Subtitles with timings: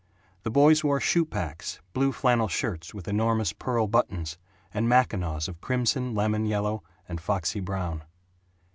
[0.41, 4.39] The boys wore shoe packs, blue flannel shirts with enormous pearl buttons,
[4.73, 8.01] and mackinaws of crimson, lemon yellow, and foxy brown.